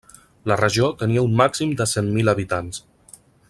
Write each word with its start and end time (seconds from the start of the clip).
La 0.51 0.55
regió 0.61 0.87
tenia 1.01 1.25
un 1.27 1.37
màxim 1.43 1.77
de 1.83 1.87
cent 1.93 2.11
mil 2.17 2.33
habitants. 2.35 2.85